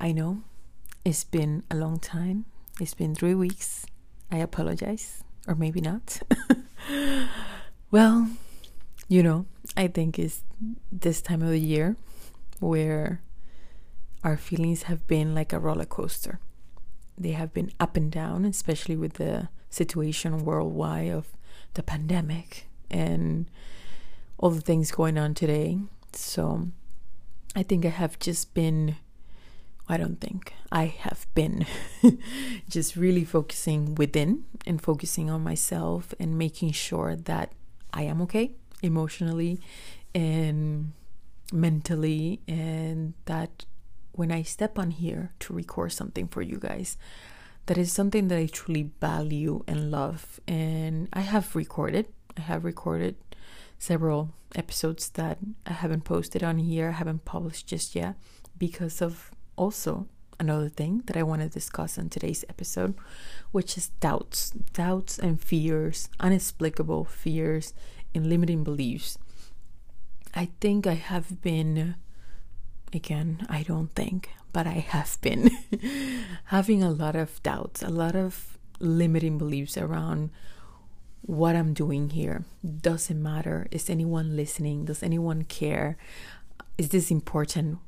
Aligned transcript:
I 0.00 0.12
know 0.12 0.42
it's 1.04 1.24
been 1.24 1.62
a 1.70 1.76
long 1.76 1.98
time, 1.98 2.46
it's 2.80 2.94
been 2.94 3.14
three 3.14 3.34
weeks. 3.34 3.86
I 4.32 4.38
apologize, 4.38 5.22
or 5.46 5.54
maybe 5.54 5.80
not. 5.80 6.22
well, 7.90 8.30
you 9.08 9.22
know, 9.22 9.46
I 9.76 9.88
think 9.88 10.18
it's 10.18 10.42
this 10.90 11.20
time 11.20 11.42
of 11.42 11.50
the 11.50 11.60
year 11.60 11.96
where 12.60 13.22
our 14.22 14.36
feelings 14.36 14.84
have 14.84 15.06
been 15.06 15.34
like 15.34 15.52
a 15.52 15.58
roller 15.58 15.84
coaster. 15.84 16.38
They 17.18 17.32
have 17.32 17.52
been 17.52 17.72
up 17.80 17.96
and 17.96 18.10
down, 18.10 18.44
especially 18.44 18.96
with 18.96 19.14
the 19.14 19.48
situation 19.68 20.44
worldwide 20.44 21.10
of 21.10 21.28
the 21.74 21.82
pandemic 21.82 22.66
and 22.90 23.46
all 24.38 24.50
the 24.50 24.60
things 24.60 24.90
going 24.90 25.18
on 25.18 25.34
today. 25.34 25.78
So 26.12 26.68
I 27.54 27.62
think 27.62 27.84
I 27.84 27.90
have 27.90 28.18
just 28.18 28.54
been, 28.54 28.96
I 29.90 29.96
don't 29.96 30.20
think, 30.20 30.54
I 30.70 30.84
have 30.86 31.26
been 31.34 31.66
just 32.68 32.94
really 32.94 33.24
focusing 33.24 33.96
within 33.96 34.44
and 34.64 34.80
focusing 34.80 35.28
on 35.28 35.42
myself 35.42 36.14
and 36.20 36.38
making 36.38 36.72
sure 36.72 37.16
that 37.16 37.50
I 37.92 38.02
am 38.02 38.22
okay 38.22 38.52
emotionally 38.84 39.60
and 40.14 40.92
mentally, 41.52 42.38
and 42.46 43.14
that 43.24 43.64
when 44.12 44.30
I 44.30 44.42
step 44.42 44.78
on 44.78 44.92
here 44.92 45.32
to 45.40 45.52
record 45.52 45.90
something 45.92 46.28
for 46.28 46.40
you 46.40 46.58
guys, 46.58 46.96
that 47.66 47.76
is 47.76 47.92
something 47.92 48.28
that 48.28 48.38
I 48.38 48.46
truly 48.46 48.90
value 49.00 49.64
and 49.66 49.90
love. 49.90 50.38
And 50.46 51.08
I 51.12 51.20
have 51.20 51.56
recorded, 51.56 52.06
I 52.36 52.42
have 52.42 52.64
recorded 52.64 53.16
several 53.80 54.30
episodes 54.54 55.08
that 55.10 55.38
I 55.66 55.72
haven't 55.72 56.04
posted 56.04 56.44
on 56.44 56.58
here, 56.58 56.90
I 56.90 56.92
haven't 56.92 57.24
published 57.24 57.66
just 57.66 57.96
yet 57.96 58.14
because 58.56 59.02
of 59.02 59.32
also 59.56 60.06
another 60.40 60.68
thing 60.68 61.02
that 61.06 61.16
I 61.16 61.22
want 61.22 61.42
to 61.42 61.48
discuss 61.48 61.98
in 61.98 62.08
today's 62.08 62.44
episode, 62.48 62.94
which 63.52 63.76
is 63.76 63.88
doubts, 64.00 64.50
doubts 64.72 65.18
and 65.18 65.40
fears, 65.40 66.08
inexplicable 66.22 67.04
fears 67.04 67.74
and 68.14 68.28
limiting 68.28 68.64
beliefs. 68.64 69.18
I 70.34 70.48
think 70.60 70.86
I 70.86 70.94
have 70.94 71.42
been, 71.42 71.96
again, 72.92 73.46
I 73.48 73.62
don't 73.62 73.92
think, 73.94 74.30
but 74.52 74.66
I 74.66 74.84
have 74.94 75.18
been 75.20 75.50
having 76.46 76.82
a 76.82 76.90
lot 76.90 77.16
of 77.16 77.42
doubts, 77.42 77.82
a 77.82 77.90
lot 77.90 78.16
of 78.16 78.58
limiting 78.80 79.38
beliefs 79.38 79.76
around 79.76 80.30
what 81.22 81.54
I'm 81.54 81.74
doing 81.74 82.10
here. 82.10 82.44
Doesn't 82.64 83.22
matter. 83.22 83.66
Is 83.70 83.90
anyone 83.90 84.36
listening? 84.36 84.86
Does 84.86 85.02
anyone 85.02 85.44
care? 85.44 85.96
Is 86.78 86.88
this 86.88 87.10
important? 87.10 87.78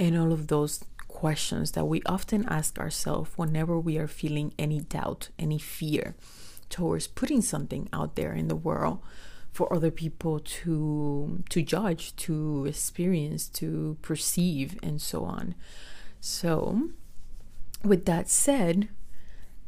And 0.00 0.18
all 0.18 0.32
of 0.32 0.48
those 0.48 0.82
questions 1.14 1.70
that 1.72 1.86
we 1.86 2.02
often 2.04 2.44
ask 2.48 2.78
ourselves 2.78 3.30
whenever 3.36 3.78
we 3.78 3.96
are 3.96 4.08
feeling 4.08 4.52
any 4.58 4.80
doubt, 4.80 5.30
any 5.38 5.58
fear 5.58 6.14
towards 6.68 7.06
putting 7.06 7.40
something 7.40 7.88
out 7.92 8.16
there 8.16 8.32
in 8.34 8.48
the 8.48 8.56
world 8.56 8.98
for 9.52 9.72
other 9.72 9.92
people 9.92 10.40
to 10.40 11.44
to 11.48 11.62
judge, 11.62 12.14
to 12.16 12.66
experience, 12.66 13.48
to 13.48 13.96
perceive 14.02 14.76
and 14.82 15.00
so 15.00 15.24
on. 15.24 15.54
So, 16.20 16.90
with 17.84 18.04
that 18.06 18.28
said, 18.28 18.88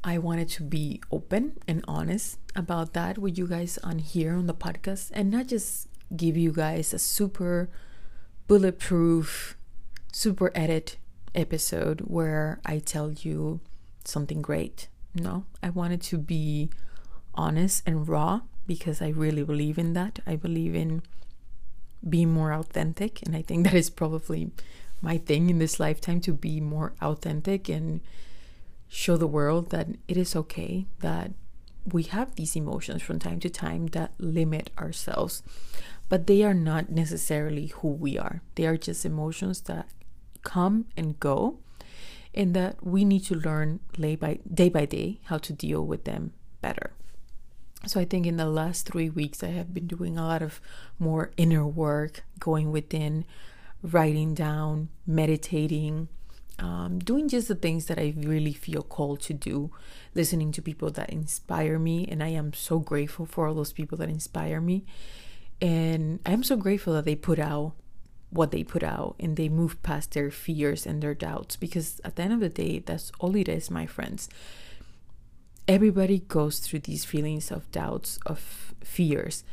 I 0.03 0.19
wanted 0.19 0.49
to 0.57 0.63
be 0.65 1.01
open 1.13 1.59
and 1.69 1.85
honest 1.87 2.39
about 2.57 2.93
that 2.95 3.19
with 3.19 3.39
you 3.39 3.47
guys 3.47 3.79
on 3.85 4.01
here 4.01 4.35
on 4.35 4.47
the 4.47 4.61
podcast 4.67 5.11
and 5.15 5.31
not 5.31 5.47
just 5.47 5.89
give 6.15 6.37
you 6.37 6.51
guys 6.51 6.93
a 6.93 6.99
super 6.99 7.69
bulletproof, 8.49 9.57
super 10.13 10.51
edit 10.55 10.97
episode 11.37 12.01
where 12.01 12.61
I 12.65 12.79
tell 12.79 13.13
you 13.13 13.61
something 14.05 14.43
great. 14.43 14.89
No, 15.15 15.45
I 15.63 15.71
wanted 15.71 16.03
to 16.03 16.19
be 16.19 16.71
honest 17.35 17.83
and 17.87 18.09
raw 18.09 18.41
because 18.67 19.01
I 19.01 19.09
really 19.09 19.45
believe 19.45 19.79
in 19.79 19.93
that. 19.93 20.19
I 20.27 20.37
believe 20.37 20.75
in 20.75 21.03
being 22.09 22.33
more 22.33 22.53
authentic, 22.53 23.23
and 23.23 23.37
I 23.37 23.43
think 23.43 23.65
that 23.65 23.75
is 23.75 23.91
probably 23.91 24.51
my 25.01 25.19
thing 25.19 25.51
in 25.51 25.59
this 25.59 25.79
lifetime 25.79 26.21
to 26.23 26.33
be 26.33 26.61
more 26.61 26.95
authentic 27.01 27.69
and 27.69 28.01
show 28.89 29.17
the 29.17 29.27
world 29.27 29.71
that 29.71 29.89
it 30.09 30.17
is 30.17 30.35
okay 30.35 30.87
that 31.01 31.33
we 31.93 32.03
have 32.05 32.35
these 32.35 32.57
emotions 32.57 33.03
from 33.03 33.19
time 33.19 33.41
to 33.41 33.51
time 33.51 33.87
that 33.89 34.13
limit 34.19 34.71
ourselves, 34.79 35.43
but 36.09 36.27
they 36.27 36.43
are 36.43 36.55
not 36.55 36.91
necessarily 36.91 37.67
who 37.67 37.89
we 37.89 38.19
are. 38.19 38.43
They 38.55 38.67
are 38.67 38.77
just 38.77 39.05
emotions 39.05 39.61
that 39.63 39.89
come 40.47 40.87
and 40.97 41.19
go, 41.19 41.59
and 42.33 42.55
that 42.55 42.87
we 42.87 43.05
need 43.05 43.25
to 43.25 43.35
learn 43.35 43.81
day 43.93 44.15
by 44.15 44.39
day 44.63 44.71
by 44.71 44.87
day 44.87 45.19
how 45.25 45.39
to 45.39 45.53
deal 45.53 45.85
with 45.85 46.05
them 46.05 46.33
better. 46.63 46.93
So 47.87 48.01
I 48.01 48.05
think 48.05 48.27
in 48.27 48.37
the 48.37 48.47
last 48.47 48.87
three 48.87 49.11
weeks, 49.11 49.43
I 49.43 49.49
have 49.49 49.75
been 49.75 49.87
doing 49.87 50.17
a 50.17 50.27
lot 50.27 50.43
of 50.43 50.61
more 50.99 51.31
inner 51.37 51.67
work, 51.67 52.25
going 52.39 52.73
within, 52.73 53.25
writing 53.83 54.35
down, 54.35 54.89
meditating, 55.07 56.09
um, 56.59 56.99
doing 56.99 57.29
just 57.29 57.49
the 57.49 57.55
things 57.55 57.87
that 57.87 57.99
I 57.99 58.15
really 58.17 58.53
feel 58.53 58.83
called 58.83 59.21
to 59.23 59.35
do, 59.35 59.71
listening 60.15 60.53
to 60.53 60.63
people 60.63 60.91
that 60.93 61.11
inspire 61.11 61.79
me. 61.79 62.07
And 62.11 62.23
I 62.23 62.29
am 62.29 62.53
so 62.53 62.79
grateful 62.79 63.27
for 63.27 63.47
all 63.47 63.55
those 63.55 63.73
people 63.73 63.99
that 63.99 64.09
inspire 64.09 64.61
me. 64.61 64.85
And 65.61 66.21
I 66.27 66.33
am 66.33 66.43
so 66.43 66.57
grateful 66.57 66.95
that 66.95 67.05
they 67.05 67.15
put 67.15 67.39
out 67.39 67.75
what 68.31 68.51
they 68.51 68.65
put 68.65 68.83
out 68.83 69.15
and 69.21 69.37
they 69.37 69.49
move 69.49 69.83
past 69.83 70.13
their 70.13 70.31
fears 70.31 70.87
and 70.87 71.03
their 71.03 71.15
doubts 71.15 71.57
because 71.57 72.01
at 72.05 72.17
the 72.17 72.23
end 72.23 72.33
of 72.33 72.41
the 72.41 72.49
day, 72.49 72.79
that's 72.81 73.13
all 73.21 73.37
it 73.37 73.49
is, 73.49 73.71
my 73.71 73.87
friends. 73.87 74.29
Everybody 75.69 76.21
goes 76.21 76.59
through 76.59 76.81
these 76.81 77.05
feelings 77.05 77.51
of 77.51 77.71
doubts, 77.73 78.19
of 78.27 78.75
fears. 78.83 79.45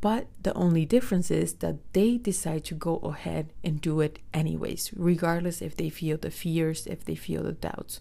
But 0.00 0.26
the 0.42 0.52
only 0.52 0.84
difference 0.84 1.30
is 1.30 1.54
that 1.54 1.76
they 1.94 2.18
decide 2.18 2.64
to 2.64 2.74
go 2.74 2.96
ahead 2.96 3.52
and 3.62 3.80
do 3.80 4.00
it 4.00 4.18
anyways, 4.34 4.90
regardless 4.94 5.62
if 5.62 5.76
they 5.76 5.88
feel 5.88 6.18
the 6.18 6.30
fears, 6.30 6.86
if 6.86 7.04
they 7.04 7.14
feel 7.14 7.42
the 7.42 7.52
doubts. 7.52 8.00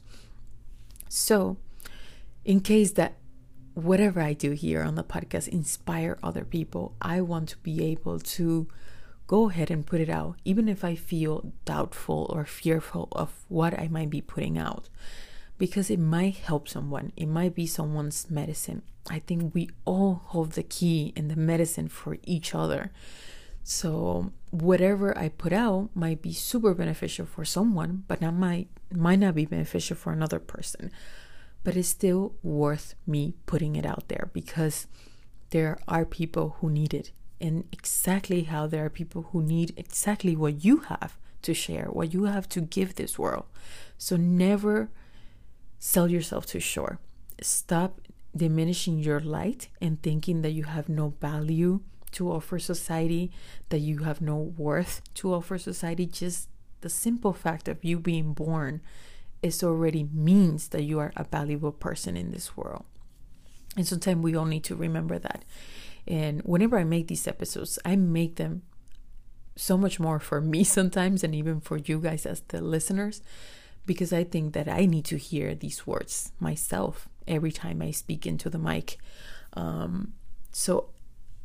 So, 1.07 1.57
in 2.43 2.59
case 2.59 2.91
that 2.93 3.13
whatever 3.73 4.19
I 4.19 4.33
do 4.33 4.51
here 4.51 4.83
on 4.83 4.95
the 4.95 5.03
podcast 5.03 5.47
inspire 5.47 6.17
other 6.21 6.43
people, 6.43 6.93
I 7.01 7.21
want 7.21 7.49
to 7.49 7.57
be 7.59 7.83
able 7.85 8.19
to 8.19 8.67
go 9.27 9.49
ahead 9.49 9.71
and 9.71 9.85
put 9.85 10.01
it 10.01 10.09
out, 10.09 10.37
even 10.43 10.67
if 10.67 10.83
I 10.83 10.95
feel 10.95 11.53
doubtful 11.65 12.27
or 12.29 12.45
fearful 12.45 13.07
of 13.11 13.45
what 13.47 13.77
I 13.77 13.87
might 13.87 14.09
be 14.09 14.21
putting 14.21 14.57
out 14.57 14.89
because 15.57 15.89
it 15.89 15.99
might 15.99 16.35
help 16.35 16.67
someone. 16.67 17.11
It 17.15 17.27
might 17.27 17.55
be 17.55 17.65
someone's 17.65 18.29
medicine. 18.29 18.81
I 19.09 19.19
think 19.19 19.53
we 19.53 19.69
all 19.85 20.21
hold 20.25 20.53
the 20.53 20.63
key 20.63 21.13
and 21.15 21.29
the 21.29 21.35
medicine 21.35 21.87
for 21.87 22.17
each 22.23 22.55
other. 22.55 22.91
So 23.63 24.31
whatever 24.51 25.17
I 25.17 25.29
put 25.29 25.53
out 25.53 25.89
might 25.93 26.21
be 26.21 26.33
super 26.33 26.73
beneficial 26.73 27.25
for 27.25 27.45
someone, 27.45 28.03
but 28.07 28.21
not 28.21 28.33
might 28.33 28.67
might 28.91 29.19
not 29.19 29.35
be 29.35 29.45
beneficial 29.45 29.95
for 29.95 30.11
another 30.11 30.39
person. 30.39 30.91
But 31.63 31.77
it's 31.77 31.87
still 31.87 32.35
worth 32.43 32.95
me 33.07 33.35
putting 33.45 33.75
it 33.75 33.85
out 33.85 34.09
there 34.09 34.29
because 34.33 34.87
there 35.51 35.79
are 35.87 36.03
people 36.03 36.57
who 36.59 36.69
need 36.69 36.93
it. 36.93 37.11
And 37.43 37.65
exactly 37.73 38.43
how 38.43 38.67
there 38.67 38.85
are 38.85 38.89
people 38.89 39.23
who 39.33 39.43
need 39.43 39.73
exactly 39.75 40.33
what 40.33 40.63
you 40.63 40.77
have 40.77 41.17
to 41.41 41.53
share, 41.53 41.87
what 41.91 42.13
you 42.13 42.23
have 42.23 42.47
to 42.49 42.61
give 42.61 42.95
this 42.95 43.19
world. 43.19 43.43
So 43.97 44.15
never 44.15 44.89
sell 45.77 46.09
yourself 46.09 46.45
too 46.45 46.61
short. 46.61 46.99
Stop 47.41 47.99
diminishing 48.33 48.99
your 48.99 49.19
light 49.19 49.67
and 49.81 50.01
thinking 50.01 50.41
that 50.41 50.51
you 50.51 50.63
have 50.63 50.87
no 50.87 51.15
value 51.19 51.81
to 52.11 52.31
offer 52.31 52.59
society, 52.59 53.29
that 53.67 53.79
you 53.79 53.99
have 53.99 54.21
no 54.21 54.37
worth 54.37 55.01
to 55.15 55.33
offer 55.33 55.57
society. 55.57 56.05
Just 56.05 56.47
the 56.79 56.89
simple 56.89 57.33
fact 57.33 57.67
of 57.67 57.83
you 57.83 57.99
being 57.99 58.31
born 58.31 58.79
is 59.41 59.61
already 59.61 60.07
means 60.13 60.69
that 60.69 60.83
you 60.83 60.97
are 60.99 61.11
a 61.17 61.25
valuable 61.25 61.73
person 61.73 62.15
in 62.15 62.31
this 62.31 62.55
world. 62.55 62.85
And 63.75 63.85
sometimes 63.85 64.23
we 64.23 64.33
all 64.33 64.45
need 64.45 64.63
to 64.65 64.75
remember 64.77 65.19
that. 65.19 65.43
And 66.07 66.41
whenever 66.41 66.77
I 66.77 66.83
make 66.83 67.07
these 67.07 67.27
episodes, 67.27 67.79
I 67.85 67.95
make 67.95 68.35
them 68.35 68.63
so 69.55 69.77
much 69.77 69.99
more 69.99 70.19
for 70.19 70.41
me 70.41 70.63
sometimes 70.77 71.23
and 71.23 71.33
even 71.35 71.61
for 71.61 71.77
you 71.77 71.99
guys 71.99 72.25
as 72.25 72.41
the 72.47 72.61
listeners 72.61 73.21
because 73.85 74.13
I 74.13 74.23
think 74.23 74.53
that 74.53 74.67
I 74.67 74.85
need 74.85 75.05
to 75.05 75.17
hear 75.17 75.55
these 75.55 75.85
words 75.85 76.31
myself 76.39 77.09
every 77.27 77.51
time 77.51 77.81
I 77.81 77.91
speak 77.91 78.25
into 78.25 78.49
the 78.49 78.57
mic. 78.57 78.97
Um, 79.53 80.13
so 80.51 80.89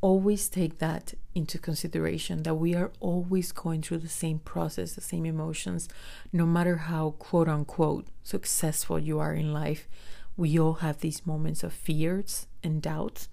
always 0.01 0.49
take 0.49 0.79
that 0.79 1.15
into 1.35 1.59
consideration 1.59 2.45
that 2.45 2.55
we 2.55 2.75
are 2.75 2.93
always 3.01 3.51
going 3.51 3.83
through 3.83 3.99
the 3.99 4.09
same 4.09 4.39
process, 4.39 4.93
the 4.93 5.01
same 5.01 5.27
emotions, 5.27 5.89
no 6.33 6.47
matter 6.47 6.77
how 6.77 7.11
quote 7.19 7.49
unquote 7.49 8.07
successful 8.23 8.99
you 8.99 9.19
are 9.19 9.35
in 9.35 9.53
life. 9.53 9.89
We 10.37 10.59
all 10.59 10.75
have 10.75 11.01
these 11.01 11.27
moments 11.27 11.65
of 11.65 11.73
fears 11.73 12.47
and 12.63 12.81
doubts 12.81 13.29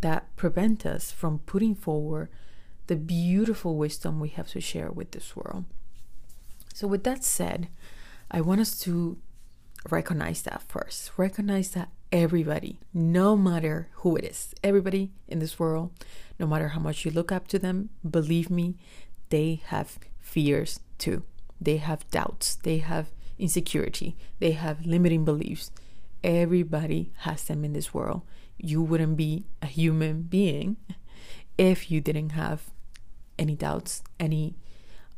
that 0.00 0.34
prevent 0.36 0.84
us 0.86 1.10
from 1.10 1.40
putting 1.40 1.74
forward 1.74 2.28
the 2.86 2.96
beautiful 2.96 3.76
wisdom 3.76 4.20
we 4.20 4.28
have 4.30 4.48
to 4.48 4.60
share 4.60 4.90
with 4.90 5.10
this 5.12 5.36
world. 5.36 5.64
So, 6.74 6.86
with 6.86 7.04
that 7.04 7.24
said, 7.24 7.68
I 8.30 8.40
want 8.40 8.60
us 8.60 8.78
to 8.80 9.18
recognize 9.90 10.42
that 10.42 10.62
first. 10.62 11.12
Recognize 11.16 11.70
that 11.70 11.90
everybody, 12.12 12.78
no 12.92 13.36
matter 13.36 13.88
who 13.94 14.16
it 14.16 14.24
is, 14.24 14.54
everybody 14.62 15.10
in 15.26 15.38
this 15.38 15.58
world, 15.58 15.90
no 16.38 16.46
matter 16.46 16.68
how 16.68 16.80
much 16.80 17.04
you 17.04 17.10
look 17.10 17.32
up 17.32 17.48
to 17.48 17.58
them, 17.58 17.90
believe 18.08 18.50
me, 18.50 18.76
they 19.30 19.60
have 19.66 19.98
fears 20.18 20.80
too. 20.98 21.22
They 21.60 21.78
have 21.78 22.08
doubts, 22.10 22.54
they 22.56 22.78
have 22.78 23.08
insecurity, 23.38 24.16
they 24.38 24.52
have 24.52 24.86
limiting 24.86 25.24
beliefs. 25.24 25.70
Everybody 26.22 27.12
has 27.18 27.44
them 27.44 27.64
in 27.64 27.72
this 27.72 27.92
world. 27.92 28.22
You 28.58 28.82
wouldn't 28.82 29.16
be 29.16 29.46
a 29.62 29.66
human 29.66 30.22
being 30.22 30.76
if 31.56 31.90
you 31.90 32.00
didn't 32.00 32.30
have 32.30 32.70
any 33.38 33.54
doubts, 33.54 34.02
any 34.18 34.56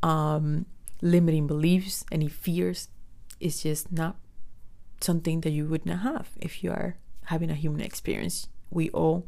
um, 0.02 0.66
limiting 1.02 1.46
beliefs, 1.46 2.04
any 2.12 2.28
fears. 2.28 2.88
It's 3.40 3.62
just 3.62 3.90
not 3.90 4.16
something 5.00 5.40
that 5.40 5.50
you 5.50 5.66
would 5.66 5.87
not 5.87 6.00
have 6.00 6.28
if 6.40 6.62
you 6.62 6.70
are 6.70 6.96
having 7.26 7.50
a 7.50 7.54
human 7.54 7.81
experience. 7.81 8.48
We 8.70 8.90
all 8.90 9.26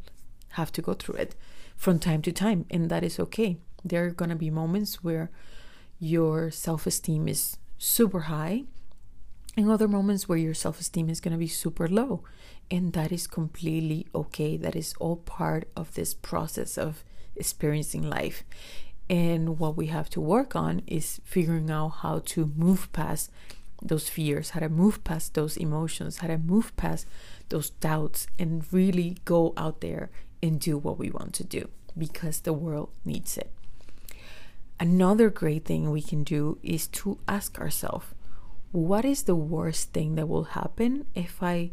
have 0.50 0.72
to 0.72 0.82
go 0.82 0.92
through 0.94 1.16
it 1.16 1.34
from 1.76 1.98
time 1.98 2.22
to 2.22 2.32
time, 2.32 2.66
and 2.70 2.90
that 2.90 3.02
is 3.02 3.18
okay. 3.18 3.58
There 3.84 4.04
are 4.04 4.10
going 4.10 4.30
to 4.30 4.36
be 4.36 4.50
moments 4.50 5.02
where 5.02 5.30
your 5.98 6.50
self 6.50 6.86
esteem 6.86 7.28
is 7.28 7.56
super 7.78 8.20
high, 8.22 8.64
and 9.56 9.70
other 9.70 9.88
moments 9.88 10.28
where 10.28 10.38
your 10.38 10.54
self 10.54 10.80
esteem 10.80 11.08
is 11.08 11.20
going 11.20 11.32
to 11.32 11.38
be 11.38 11.48
super 11.48 11.88
low. 11.88 12.22
And 12.72 12.94
that 12.94 13.12
is 13.12 13.26
completely 13.26 14.06
okay. 14.14 14.56
That 14.56 14.74
is 14.74 14.94
all 14.98 15.16
part 15.16 15.68
of 15.76 15.92
this 15.92 16.14
process 16.14 16.78
of 16.78 17.04
experiencing 17.36 18.02
life. 18.02 18.44
And 19.10 19.58
what 19.58 19.76
we 19.76 19.88
have 19.88 20.08
to 20.10 20.22
work 20.22 20.56
on 20.56 20.80
is 20.86 21.20
figuring 21.22 21.70
out 21.70 22.00
how 22.00 22.20
to 22.24 22.50
move 22.56 22.90
past 22.94 23.30
those 23.82 24.08
fears, 24.08 24.50
how 24.50 24.60
to 24.60 24.70
move 24.70 25.04
past 25.04 25.34
those 25.34 25.58
emotions, 25.58 26.18
how 26.18 26.28
to 26.28 26.38
move 26.38 26.74
past 26.76 27.06
those 27.50 27.68
doubts, 27.68 28.26
and 28.38 28.64
really 28.72 29.18
go 29.26 29.52
out 29.54 29.82
there 29.82 30.08
and 30.42 30.58
do 30.58 30.78
what 30.78 30.96
we 30.96 31.10
want 31.10 31.34
to 31.34 31.44
do 31.44 31.68
because 31.98 32.40
the 32.40 32.54
world 32.54 32.88
needs 33.04 33.36
it. 33.36 33.50
Another 34.80 35.28
great 35.28 35.66
thing 35.66 35.90
we 35.90 36.00
can 36.00 36.24
do 36.24 36.56
is 36.62 36.86
to 36.88 37.18
ask 37.28 37.58
ourselves 37.58 38.06
what 38.70 39.04
is 39.04 39.24
the 39.24 39.36
worst 39.36 39.92
thing 39.92 40.14
that 40.14 40.26
will 40.26 40.56
happen 40.56 41.04
if 41.14 41.42
I 41.42 41.72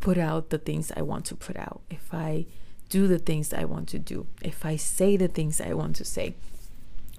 put 0.00 0.18
out 0.18 0.50
the 0.50 0.58
things 0.58 0.92
I 0.96 1.02
want 1.02 1.24
to 1.26 1.34
put 1.34 1.56
out, 1.56 1.82
if 1.90 2.12
I 2.12 2.46
do 2.88 3.06
the 3.06 3.18
things 3.18 3.52
I 3.52 3.64
want 3.64 3.88
to 3.90 3.98
do, 3.98 4.26
if 4.42 4.64
I 4.64 4.76
say 4.76 5.16
the 5.16 5.28
things 5.28 5.60
I 5.60 5.74
want 5.74 5.96
to 5.96 6.04
say? 6.04 6.34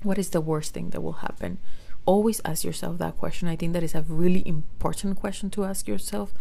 What 0.03 0.17
is 0.17 0.29
the 0.29 0.41
worst 0.41 0.73
thing 0.73 0.89
that 0.89 1.01
will 1.01 1.21
happen? 1.23 1.59
always 2.05 2.41
ask 2.45 2.63
yourself 2.63 2.97
that 2.97 3.17
question. 3.17 3.47
I 3.47 3.55
think 3.55 3.73
that 3.73 3.83
is 3.83 3.95
a 3.95 4.01
really 4.01 4.43
important 4.45 5.17
question 5.17 5.49
to 5.51 5.65
ask 5.65 5.87
yourself 5.87 6.33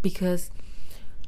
because 0.00 0.50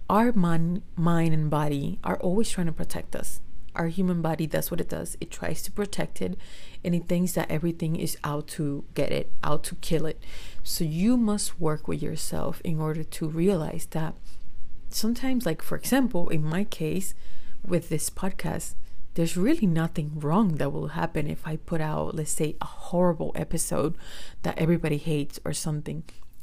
our 0.08 0.32
mind, 0.32 0.82
mind 0.96 1.34
and 1.34 1.50
body 1.50 1.98
are 2.04 2.18
always 2.18 2.50
trying 2.50 2.66
to 2.66 2.72
protect 2.72 3.14
us. 3.16 3.40
Our 3.74 3.88
human 3.88 4.22
body, 4.22 4.46
that's 4.46 4.70
what 4.70 4.80
it 4.80 4.88
does. 4.88 5.16
It 5.20 5.30
tries 5.32 5.60
to 5.62 5.72
protect 5.72 6.22
it 6.22 6.38
and 6.84 6.94
it 6.94 7.08
thinks 7.08 7.32
that 7.32 7.50
everything 7.50 7.96
is 7.96 8.16
out 8.22 8.46
to 8.48 8.84
get 8.94 9.10
it, 9.10 9.32
out 9.42 9.64
to 9.64 9.74
kill 9.76 10.06
it. 10.06 10.22
So 10.62 10.84
you 10.84 11.16
must 11.16 11.60
work 11.60 11.88
with 11.88 12.02
yourself 12.02 12.60
in 12.64 12.80
order 12.80 13.02
to 13.02 13.28
realize 13.28 13.86
that 13.90 14.14
sometimes, 14.94 15.44
like 15.44 15.62
for 15.62 15.76
example, 15.76 16.28
in 16.28 16.44
my 16.44 16.64
case 16.64 17.14
with 17.66 17.88
this 17.88 18.10
podcast, 18.10 18.74
there's 19.14 19.36
really 19.36 19.66
nothing 19.66 20.18
wrong 20.18 20.56
that 20.56 20.72
will 20.72 20.88
happen 20.88 21.28
if 21.28 21.46
I 21.46 21.56
put 21.56 21.80
out, 21.80 22.14
let's 22.14 22.32
say, 22.32 22.56
a 22.60 22.66
horrible 22.66 23.32
episode 23.34 23.96
that 24.42 24.58
everybody 24.58 24.96
hates 24.98 25.38
or 25.44 25.52
something. 25.52 26.02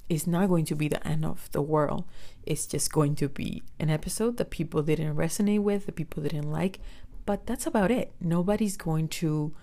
It's 0.09 0.27
not 0.27 0.50
going 0.50 0.65
to 0.65 0.75
be 0.75 0.88
the 0.88 1.06
end 1.07 1.25
of 1.25 1.50
the 1.51 1.62
world. 1.62 2.06
It's 2.45 2.65
just 2.65 2.92
going 2.92 3.15
to 3.15 3.30
be 3.30 3.63
an 3.80 3.89
episode 3.89 4.38
that 4.38 4.50
people 4.50 4.81
didn't 4.83 5.15
resonate 5.15 5.62
with, 5.62 5.86
that 5.86 5.95
people 5.95 6.24
didn't 6.24 6.51
like, 6.51 6.80
but 7.25 7.45
that's 7.45 7.68
about 7.68 7.92
it. 7.92 8.12
Nobody's 8.19 8.77
going 8.77 9.07
to 9.09 9.54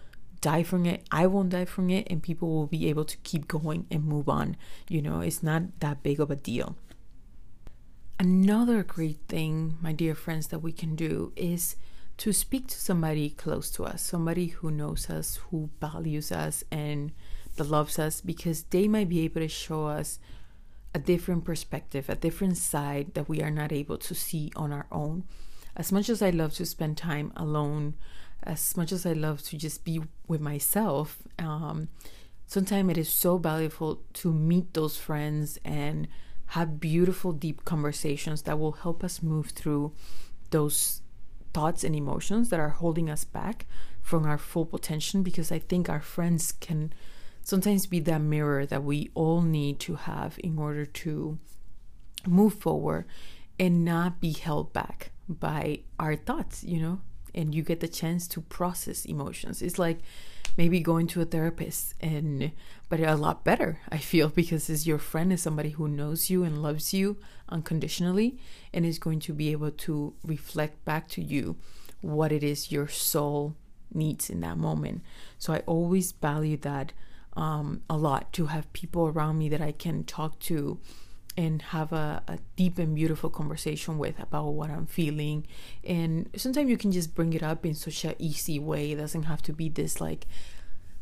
die 0.40 0.62
from 0.62 0.86
it. 0.86 1.02
I 1.10 1.26
won't 1.26 1.50
die 1.50 1.64
from 1.64 1.90
it, 1.90 2.06
and 2.10 2.22
people 2.22 2.48
will 2.48 2.66
be 2.66 2.88
able 2.88 3.04
to 3.04 3.16
keep 3.18 3.48
going 3.48 3.86
and 3.90 4.04
move 4.04 4.28
on. 4.28 4.56
You 4.88 5.02
know, 5.02 5.20
it's 5.20 5.42
not 5.42 5.80
that 5.80 6.02
big 6.02 6.20
of 6.20 6.30
a 6.30 6.36
deal. 6.36 6.76
Another 8.20 8.82
great 8.82 9.20
thing, 9.28 9.78
my 9.80 9.92
dear 9.92 10.14
friends, 10.14 10.48
that 10.48 10.58
we 10.58 10.72
can 10.72 10.96
do 10.96 11.32
is 11.36 11.76
to 12.16 12.32
speak 12.32 12.66
to 12.66 12.74
somebody 12.74 13.30
close 13.30 13.70
to 13.70 13.84
us, 13.84 14.02
somebody 14.02 14.48
who 14.48 14.72
knows 14.72 15.08
us, 15.08 15.36
who 15.50 15.70
values 15.80 16.32
us, 16.32 16.64
and 16.72 17.12
that 17.54 17.70
loves 17.70 17.96
us, 17.96 18.20
because 18.20 18.64
they 18.64 18.88
might 18.88 19.08
be 19.08 19.20
able 19.20 19.40
to 19.40 19.46
show 19.46 19.86
us 19.86 20.18
a 20.92 20.98
different 20.98 21.44
perspective, 21.44 22.08
a 22.08 22.16
different 22.16 22.56
side 22.56 23.14
that 23.14 23.28
we 23.28 23.40
are 23.40 23.52
not 23.52 23.70
able 23.70 23.98
to 23.98 24.16
see 24.16 24.50
on 24.56 24.72
our 24.72 24.86
own. 24.90 25.22
As 25.76 25.92
much 25.92 26.08
as 26.08 26.20
I 26.20 26.30
love 26.30 26.54
to 26.54 26.66
spend 26.66 26.96
time 26.96 27.32
alone, 27.36 27.94
as 28.42 28.76
much 28.76 28.90
as 28.90 29.06
I 29.06 29.12
love 29.12 29.42
to 29.44 29.56
just 29.56 29.84
be 29.84 30.00
with 30.26 30.40
myself, 30.40 31.18
um, 31.38 31.88
sometimes 32.48 32.90
it 32.90 32.98
is 32.98 33.08
so 33.08 33.38
valuable 33.38 34.02
to 34.14 34.32
meet 34.32 34.74
those 34.74 34.96
friends 34.96 35.56
and 35.64 36.08
have 36.48 36.80
beautiful, 36.80 37.32
deep 37.32 37.64
conversations 37.64 38.42
that 38.42 38.58
will 38.58 38.72
help 38.72 39.04
us 39.04 39.22
move 39.22 39.50
through 39.50 39.92
those 40.50 41.02
thoughts 41.52 41.84
and 41.84 41.94
emotions 41.94 42.48
that 42.48 42.60
are 42.60 42.70
holding 42.70 43.10
us 43.10 43.24
back 43.24 43.66
from 44.00 44.24
our 44.24 44.38
full 44.38 44.64
potential 44.64 45.22
because 45.22 45.52
I 45.52 45.58
think 45.58 45.88
our 45.88 46.00
friends 46.00 46.52
can 46.52 46.92
sometimes 47.42 47.86
be 47.86 48.00
that 48.00 48.20
mirror 48.20 48.64
that 48.66 48.84
we 48.84 49.10
all 49.14 49.42
need 49.42 49.80
to 49.80 49.96
have 49.96 50.38
in 50.42 50.58
order 50.58 50.86
to 50.86 51.38
move 52.26 52.54
forward 52.54 53.04
and 53.58 53.84
not 53.84 54.20
be 54.20 54.32
held 54.32 54.72
back 54.72 55.10
by 55.28 55.80
our 55.98 56.16
thoughts, 56.16 56.64
you 56.64 56.80
know, 56.80 57.00
and 57.34 57.54
you 57.54 57.62
get 57.62 57.80
the 57.80 57.88
chance 57.88 58.26
to 58.28 58.40
process 58.40 59.04
emotions. 59.04 59.60
It's 59.60 59.78
like 59.78 59.98
maybe 60.58 60.80
going 60.80 61.06
to 61.06 61.22
a 61.22 61.24
therapist 61.24 61.94
and 62.00 62.50
but 62.90 63.00
a 63.00 63.14
lot 63.14 63.44
better 63.44 63.80
i 63.90 63.96
feel 63.96 64.28
because 64.28 64.68
is 64.68 64.86
your 64.86 64.98
friend 64.98 65.32
is 65.32 65.40
somebody 65.40 65.70
who 65.70 65.88
knows 65.88 66.28
you 66.28 66.42
and 66.44 66.60
loves 66.60 66.92
you 66.92 67.16
unconditionally 67.48 68.36
and 68.74 68.84
is 68.84 68.98
going 68.98 69.20
to 69.20 69.32
be 69.32 69.52
able 69.52 69.70
to 69.70 70.12
reflect 70.24 70.84
back 70.84 71.08
to 71.08 71.22
you 71.22 71.56
what 72.00 72.32
it 72.32 72.42
is 72.42 72.72
your 72.72 72.88
soul 72.88 73.54
needs 73.92 74.28
in 74.30 74.40
that 74.40 74.58
moment. 74.58 75.02
So 75.38 75.52
i 75.52 75.60
always 75.60 76.12
value 76.12 76.56
that 76.58 76.92
um, 77.34 77.82
a 77.88 77.96
lot 77.96 78.32
to 78.32 78.46
have 78.46 78.72
people 78.72 79.06
around 79.06 79.38
me 79.38 79.48
that 79.48 79.60
i 79.60 79.72
can 79.72 80.02
talk 80.04 80.38
to 80.40 80.78
and 81.38 81.62
have 81.62 81.92
a, 81.92 82.20
a, 82.26 82.36
deep 82.56 82.78
and 82.78 82.96
beautiful 82.96 83.30
conversation 83.30 83.96
with 83.96 84.18
about 84.18 84.48
what 84.48 84.70
I'm 84.70 84.86
feeling. 84.86 85.46
And 85.84 86.28
sometimes 86.34 86.68
you 86.68 86.76
can 86.76 86.90
just 86.90 87.14
bring 87.14 87.32
it 87.32 87.44
up 87.44 87.64
in 87.64 87.76
such 87.76 88.04
an 88.04 88.16
easy 88.18 88.58
way. 88.58 88.90
It 88.90 88.96
doesn't 88.96 89.22
have 89.22 89.40
to 89.42 89.52
be 89.52 89.68
this 89.68 90.00
like 90.00 90.26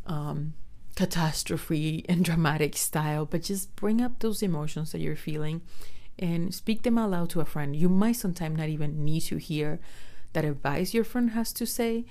um, 0.05 0.53
catastrophe 0.95 2.05
and 2.09 2.23
dramatic 2.23 2.77
style, 2.77 3.25
but 3.25 3.45
just 3.45 3.75
bring 3.77 4.03
up 4.03 4.19
those 4.19 4.43
emotions 4.43 4.93
that 4.93 5.01
you're 5.01 5.17
feeling 5.17 5.63
and 6.19 6.55
speak 6.55 6.83
them 6.83 6.99
out 6.99 7.13
loud 7.13 7.31
to 7.31 7.41
a 7.41 7.47
friend. 7.47 7.75
You 7.75 7.89
might 7.89 8.17
sometimes 8.17 8.59
not 8.59 8.69
even 8.69 9.07
need 9.07 9.21
to 9.21 9.39
hear 9.39 9.81
that 10.35 10.45
advice 10.45 10.93
your 10.93 11.05
friend 11.05 11.31
has 11.31 11.51
to 11.55 11.65
say, 11.65 12.05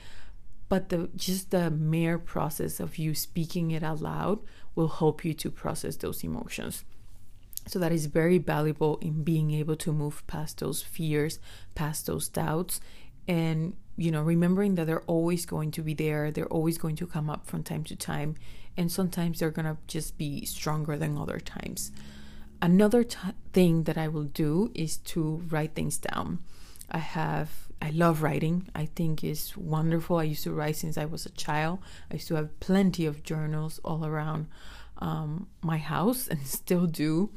but 0.67 0.89
the 0.89 1.09
just 1.15 1.51
the 1.51 1.69
mere 1.69 2.17
process 2.17 2.79
of 2.79 2.97
you 2.97 3.13
speaking 3.13 3.69
it 3.69 3.83
out 3.83 4.01
loud 4.01 4.39
will 4.73 4.87
help 4.87 5.23
you 5.23 5.35
to 5.35 5.51
process 5.51 5.95
those 5.97 6.23
emotions. 6.23 6.85
So 7.67 7.79
that 7.79 7.91
is 7.91 8.05
very 8.05 8.37
valuable 8.37 8.97
in 8.97 9.23
being 9.23 9.51
able 9.51 9.75
to 9.77 9.91
move 9.91 10.25
past 10.27 10.59
those 10.59 10.81
fears, 10.81 11.39
past 11.73 12.05
those 12.05 12.27
doubts, 12.29 12.79
and 13.27 13.75
you 13.97 14.11
know, 14.11 14.21
remembering 14.21 14.75
that 14.75 14.87
they're 14.87 15.03
always 15.03 15.45
going 15.45 15.71
to 15.71 15.81
be 15.81 15.93
there, 15.93 16.29
they're 16.29 16.47
always 16.47 16.77
going 16.77 16.97
to 16.97 17.07
come 17.07 17.29
up 17.29 17.47
from 17.47 17.63
time 17.63 17.83
to 17.85 17.95
time, 17.95 18.35
and 18.75 18.91
sometimes 18.91 19.39
they're 19.39 19.51
gonna 19.51 19.77
just 19.87 20.17
be 20.17 20.45
stronger 20.45 20.97
than 20.97 21.17
other 21.17 21.39
times. 21.39 21.91
Another 22.61 23.03
t- 23.03 23.17
thing 23.53 23.83
that 23.83 23.97
I 23.97 24.07
will 24.07 24.25
do 24.25 24.71
is 24.73 24.97
to 24.97 25.43
write 25.49 25.75
things 25.75 25.97
down. 25.97 26.39
I 26.91 26.99
have 26.99 27.49
I 27.81 27.89
love 27.91 28.23
writing. 28.23 28.67
I 28.73 28.85
think 28.85 29.23
it's 29.23 29.55
wonderful. 29.57 30.17
I 30.17 30.23
used 30.23 30.43
to 30.43 30.53
write 30.53 30.77
since 30.77 30.97
I 30.97 31.05
was 31.05 31.25
a 31.25 31.31
child. 31.31 31.79
I 32.09 32.15
used 32.15 32.27
to 32.29 32.35
have 32.35 32.59
plenty 32.59 33.05
of 33.05 33.23
journals 33.23 33.79
all 33.83 34.05
around 34.05 34.47
um, 34.97 35.47
my 35.61 35.77
house 35.77 36.27
and 36.27 36.45
still 36.59 36.87
do 36.87 37.31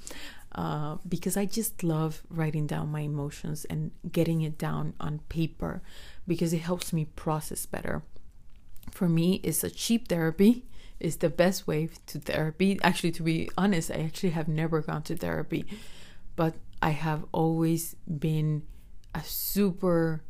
uh, 0.54 0.96
because 1.08 1.36
I 1.36 1.44
just 1.44 1.84
love 1.84 2.22
writing 2.30 2.66
down 2.66 2.90
my 2.90 3.00
emotions 3.00 3.64
and 3.66 3.90
getting 4.10 4.40
it 4.42 4.58
down 4.58 4.94
on 4.98 5.20
paper 5.28 5.82
because 6.26 6.52
it 6.52 6.60
helps 6.60 6.92
me 6.92 7.04
process 7.04 7.66
better. 7.66 8.02
For 8.90 9.08
me, 9.08 9.40
it's 9.44 9.62
a 9.62 9.70
cheap 9.70 10.08
therapy. 10.08 10.64
It's 10.98 11.16
the 11.16 11.28
best 11.28 11.66
way 11.66 11.90
to 12.06 12.18
therapy. 12.18 12.78
Actually, 12.82 13.12
to 13.12 13.22
be 13.22 13.50
honest, 13.56 13.90
I 13.90 14.02
actually 14.02 14.30
have 14.30 14.48
never 14.48 14.80
gone 14.80 15.02
to 15.04 15.16
therapy, 15.16 15.64
but 16.34 16.54
I 16.80 16.90
have 16.90 17.24
always 17.32 17.94
been 18.06 18.62
a 19.14 19.22
super 19.22 20.22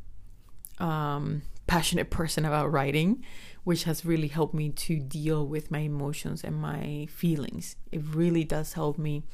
um, 0.78 1.42
passionate 1.66 2.10
person 2.10 2.44
about 2.44 2.72
writing, 2.72 3.24
which 3.68 3.84
has 3.84 4.02
really 4.02 4.28
helped 4.28 4.54
me 4.54 4.70
to 4.70 4.98
deal 4.98 5.46
with 5.46 5.70
my 5.70 5.80
emotions 5.80 6.42
and 6.42 6.56
my 6.56 7.06
feelings. 7.10 7.76
It 7.92 8.00
really 8.02 8.42
does 8.42 8.72
help 8.72 8.96
me 8.96 9.24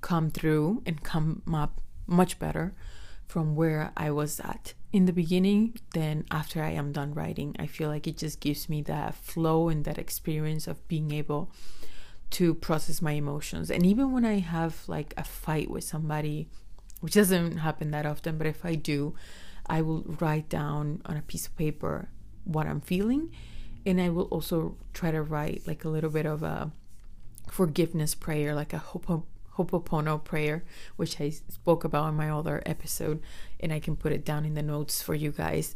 come 0.00 0.32
through 0.32 0.82
and 0.86 1.04
come 1.04 1.44
up 1.54 1.80
much 2.04 2.40
better 2.40 2.74
from 3.28 3.54
where 3.54 3.92
I 3.96 4.10
was 4.10 4.40
at 4.40 4.74
in 4.92 5.04
the 5.04 5.12
beginning 5.12 5.78
than 5.94 6.24
after 6.32 6.64
I 6.64 6.70
am 6.70 6.90
done 6.90 7.14
writing. 7.14 7.54
I 7.60 7.68
feel 7.68 7.88
like 7.88 8.08
it 8.08 8.16
just 8.16 8.40
gives 8.40 8.68
me 8.68 8.82
that 8.82 9.14
flow 9.14 9.68
and 9.68 9.84
that 9.84 9.98
experience 9.98 10.66
of 10.66 10.88
being 10.88 11.12
able 11.12 11.52
to 12.30 12.54
process 12.54 13.00
my 13.00 13.12
emotions. 13.12 13.70
And 13.70 13.86
even 13.86 14.10
when 14.10 14.24
I 14.24 14.40
have 14.40 14.82
like 14.88 15.14
a 15.16 15.22
fight 15.22 15.70
with 15.70 15.84
somebody, 15.84 16.48
which 16.98 17.14
doesn't 17.14 17.58
happen 17.58 17.92
that 17.92 18.04
often, 18.04 18.36
but 18.36 18.48
if 18.48 18.64
I 18.64 18.74
do, 18.74 19.14
I 19.68 19.80
will 19.82 20.02
write 20.18 20.48
down 20.48 21.02
on 21.06 21.16
a 21.16 21.22
piece 21.22 21.46
of 21.46 21.56
paper 21.56 22.08
what 22.42 22.66
I'm 22.66 22.80
feeling. 22.80 23.30
And 23.86 24.00
I 24.00 24.08
will 24.10 24.24
also 24.24 24.76
try 24.92 25.10
to 25.10 25.22
write 25.22 25.66
like 25.66 25.84
a 25.84 25.88
little 25.88 26.10
bit 26.10 26.26
of 26.26 26.42
a 26.42 26.70
forgiveness 27.50 28.14
prayer, 28.14 28.54
like 28.54 28.72
a 28.72 28.78
hope 28.78 29.26
Ho'oponopono 29.56 30.22
prayer, 30.22 30.64
which 30.96 31.20
I 31.20 31.30
spoke 31.30 31.84
about 31.84 32.10
in 32.10 32.14
my 32.14 32.30
other 32.30 32.62
episode, 32.64 33.20
and 33.58 33.72
I 33.72 33.80
can 33.80 33.96
put 33.96 34.12
it 34.12 34.24
down 34.24 34.44
in 34.44 34.54
the 34.54 34.62
notes 34.62 35.02
for 35.02 35.14
you 35.14 35.32
guys. 35.32 35.74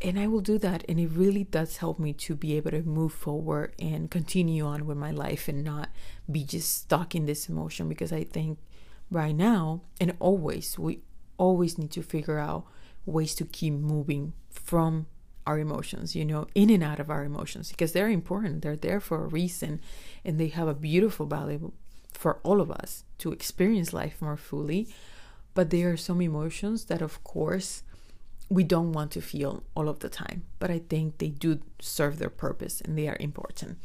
And 0.00 0.18
I 0.18 0.26
will 0.28 0.40
do 0.40 0.56
that, 0.58 0.84
and 0.88 0.98
it 0.98 1.08
really 1.08 1.44
does 1.44 1.78
help 1.78 1.98
me 1.98 2.14
to 2.14 2.34
be 2.34 2.56
able 2.56 2.70
to 2.70 2.82
move 2.82 3.12
forward 3.12 3.74
and 3.78 4.10
continue 4.10 4.64
on 4.64 4.86
with 4.86 4.96
my 4.96 5.10
life 5.10 5.48
and 5.48 5.62
not 5.62 5.90
be 6.30 6.44
just 6.44 6.74
stuck 6.74 7.14
in 7.14 7.26
this 7.26 7.48
emotion 7.48 7.88
because 7.88 8.12
I 8.12 8.24
think 8.24 8.58
right 9.10 9.34
now 9.34 9.82
and 10.00 10.14
always, 10.18 10.78
we 10.78 11.00
always 11.36 11.76
need 11.76 11.90
to 11.90 12.02
figure 12.02 12.38
out 12.38 12.64
ways 13.04 13.34
to 13.34 13.44
keep 13.44 13.74
moving 13.74 14.32
from 14.48 15.06
our 15.46 15.58
emotions, 15.58 16.14
you 16.14 16.24
know, 16.24 16.46
in 16.54 16.70
and 16.70 16.82
out 16.82 17.00
of 17.00 17.10
our 17.10 17.24
emotions 17.24 17.70
because 17.70 17.92
they're 17.92 18.10
important. 18.10 18.62
They're 18.62 18.76
there 18.76 19.00
for 19.00 19.24
a 19.24 19.28
reason 19.28 19.80
and 20.24 20.38
they 20.38 20.48
have 20.48 20.68
a 20.68 20.74
beautiful, 20.74 21.26
valuable 21.26 21.74
for 22.12 22.38
all 22.42 22.60
of 22.60 22.70
us 22.70 23.04
to 23.18 23.32
experience 23.32 23.92
life 23.92 24.20
more 24.20 24.36
fully. 24.36 24.88
But 25.54 25.70
there 25.70 25.90
are 25.90 25.96
some 25.96 26.20
emotions 26.20 26.84
that, 26.86 27.02
of 27.02 27.24
course, 27.24 27.82
we 28.48 28.64
don't 28.64 28.92
want 28.92 29.10
to 29.12 29.20
feel 29.20 29.62
all 29.74 29.88
of 29.88 30.00
the 30.00 30.08
time. 30.08 30.44
But 30.58 30.70
I 30.70 30.80
think 30.80 31.18
they 31.18 31.28
do 31.28 31.60
serve 31.80 32.18
their 32.18 32.30
purpose 32.30 32.80
and 32.80 32.96
they 32.96 33.08
are 33.08 33.16
important. 33.18 33.78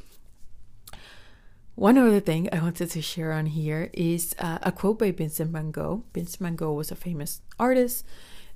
One 1.75 1.97
other 1.97 2.21
thing 2.21 2.47
I 2.53 2.61
wanted 2.61 2.89
to 2.91 3.01
share 3.01 3.33
on 3.33 3.47
here 3.47 3.89
is 3.93 4.33
uh, 4.39 4.59
a 4.61 4.71
quote 4.71 4.97
by 4.97 5.11
Vincent 5.11 5.51
van 5.51 5.71
Gogh. 5.71 6.03
Vincent 6.13 6.41
van 6.41 6.55
Gogh 6.55 6.73
was 6.73 6.89
a 6.89 6.95
famous 6.95 7.41
artist 7.59 8.05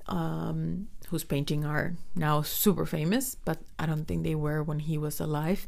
um, 0.08 0.88
whose 1.10 1.24
painting 1.24 1.66
are 1.66 1.96
now 2.16 2.42
super 2.42 2.86
famous, 2.86 3.36
but 3.46 3.60
I 3.78 3.86
don't 3.86 4.06
think 4.06 4.24
they 4.24 4.36
were 4.36 4.64
when 4.64 4.80
he 4.80 4.98
was 4.98 5.20
alive. 5.20 5.68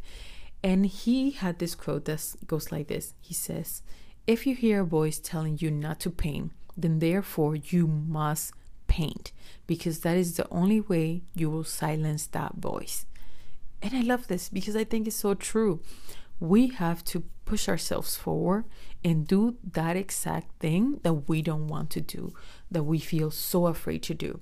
And 0.63 0.85
he 0.85 1.31
had 1.31 1.59
this 1.59 1.75
quote 1.75 2.05
that 2.05 2.35
goes 2.45 2.71
like 2.71 2.87
this 2.87 3.13
He 3.19 3.33
says, 3.33 3.81
If 4.27 4.45
you 4.45 4.55
hear 4.55 4.81
a 4.81 4.85
voice 4.85 5.19
telling 5.19 5.57
you 5.59 5.71
not 5.71 5.99
to 6.01 6.09
paint, 6.09 6.51
then 6.77 6.99
therefore 6.99 7.55
you 7.55 7.87
must 7.87 8.53
paint, 8.87 9.31
because 9.67 9.99
that 10.01 10.17
is 10.17 10.37
the 10.37 10.47
only 10.49 10.81
way 10.81 11.23
you 11.33 11.49
will 11.49 11.63
silence 11.63 12.27
that 12.27 12.55
voice. 12.55 13.05
And 13.81 13.95
I 13.95 14.01
love 14.01 14.27
this 14.27 14.49
because 14.49 14.75
I 14.75 14.83
think 14.83 15.07
it's 15.07 15.15
so 15.15 15.33
true. 15.33 15.79
We 16.39 16.67
have 16.67 17.03
to 17.05 17.23
push 17.51 17.67
ourselves 17.67 18.15
forward 18.15 18.63
and 19.03 19.27
do 19.27 19.57
that 19.73 19.97
exact 19.97 20.57
thing 20.61 21.01
that 21.03 21.27
we 21.27 21.41
don't 21.41 21.67
want 21.67 21.89
to 21.89 21.99
do, 21.99 22.33
that 22.71 22.83
we 22.83 22.97
feel 22.97 23.29
so 23.29 23.67
afraid 23.67 24.01
to 24.01 24.13
do. 24.13 24.39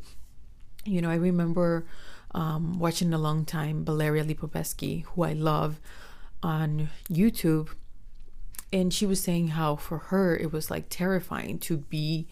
You 0.86 1.02
know, 1.02 1.10
I 1.10 1.16
remember 1.16 1.88
um, 2.36 2.78
watching 2.78 3.12
a 3.12 3.18
long 3.18 3.46
time 3.46 3.84
Valeria 3.84 4.24
Lipovetsky, 4.24 5.06
who 5.06 5.24
I 5.24 5.34
love 5.34 5.82
on 6.44 6.90
YouTube 7.10 7.70
and 8.72 8.94
she 8.94 9.08
was 9.08 9.24
saying 9.24 9.48
how 9.50 9.76
for 9.76 9.98
her 9.98 10.38
it 10.38 10.54
was 10.54 10.70
like 10.70 10.86
terrifying 10.90 11.58
to 11.62 11.78
be 11.78 12.28